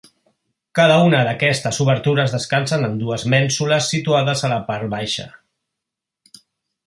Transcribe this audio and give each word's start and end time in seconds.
Cada 0.77 0.93
una 1.07 1.17
d'aquestes 1.27 1.79
obertures 1.83 2.33
descansen 2.35 2.85
en 2.87 2.97
dues 3.03 3.25
mènsules 3.33 3.89
situades 3.95 4.43
a 4.47 4.49
la 4.53 4.57
part 4.71 4.89
baixa. 4.95 5.27